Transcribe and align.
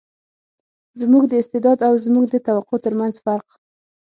زموږ 0.99 1.23
د 1.27 1.33
استعداد 1.41 1.79
او 1.87 1.93
زموږ 2.05 2.25
د 2.29 2.35
توقع 2.47 2.77
تر 2.85 2.93
منځ 2.99 3.15
فرق. 3.25 3.47